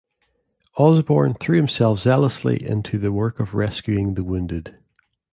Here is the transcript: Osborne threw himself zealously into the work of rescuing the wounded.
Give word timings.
Osborne 0.79 1.35
threw 1.35 1.57
himself 1.57 1.99
zealously 1.99 2.57
into 2.67 2.97
the 2.97 3.11
work 3.11 3.39
of 3.39 3.53
rescuing 3.53 4.15
the 4.15 4.23
wounded. 4.23 4.79